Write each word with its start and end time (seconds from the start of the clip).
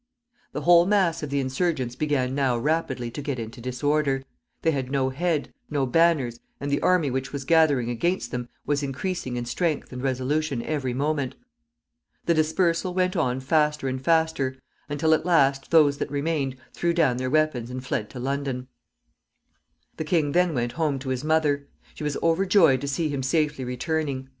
The 0.53 0.61
whole 0.61 0.87
mass 0.87 1.21
of 1.21 1.29
the 1.29 1.39
insurgents 1.39 1.95
began 1.95 2.33
now 2.33 2.57
rapidly 2.57 3.11
to 3.11 3.21
get 3.21 3.37
into 3.37 3.61
disorder. 3.61 4.23
They 4.63 4.71
had 4.71 4.89
no 4.89 5.09
head, 5.09 5.53
no 5.69 5.85
banners, 5.85 6.39
and 6.59 6.71
the 6.71 6.81
army 6.81 7.11
which 7.11 7.31
was 7.31 7.45
gathering 7.45 7.91
against 7.91 8.31
them 8.31 8.49
was 8.65 8.81
increasing 8.81 9.35
in 9.35 9.45
strength 9.45 9.93
and 9.93 10.01
resolution 10.01 10.63
every 10.63 10.95
moment. 10.95 11.35
The 12.25 12.33
dispersal 12.33 12.95
went 12.95 13.15
on 13.15 13.41
faster 13.41 13.87
and 13.87 14.01
faster, 14.03 14.55
until 14.89 15.13
at 15.13 15.23
last 15.23 15.69
those 15.69 15.99
that 15.99 16.09
remained 16.09 16.55
threw 16.73 16.95
down 16.95 17.17
their 17.17 17.29
weapons 17.29 17.69
and 17.69 17.85
fled 17.85 18.09
to 18.09 18.19
London. 18.19 18.69
The 19.97 20.03
king 20.03 20.31
then 20.31 20.55
went 20.55 20.71
home 20.71 20.97
to 20.97 21.09
his 21.09 21.23
mother. 21.23 21.67
She 21.93 22.03
was 22.03 22.17
overjoyed 22.23 22.81
to 22.81 22.87
see 22.87 23.09
him 23.09 23.21
safely 23.21 23.63
returning. 23.65 24.29